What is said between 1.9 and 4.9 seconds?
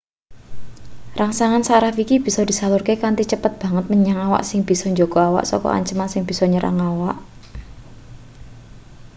iki bisa disalurke kanthi cepet banget menyang awak sing bisa